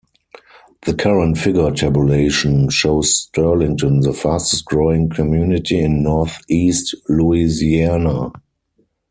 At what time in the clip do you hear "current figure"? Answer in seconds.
0.95-1.69